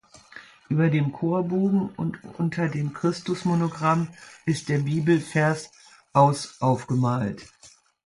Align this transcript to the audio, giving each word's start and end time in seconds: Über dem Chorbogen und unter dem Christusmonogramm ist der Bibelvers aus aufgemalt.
Über 0.67 0.89
dem 0.89 1.11
Chorbogen 1.11 1.89
und 1.91 2.17
unter 2.39 2.67
dem 2.69 2.91
Christusmonogramm 2.91 4.07
ist 4.47 4.67
der 4.69 4.79
Bibelvers 4.79 5.69
aus 6.11 6.59
aufgemalt. 6.59 7.47